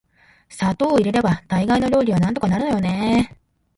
[0.49, 3.47] 砂糖を入れれば大概の料理はなんとかなるのよね～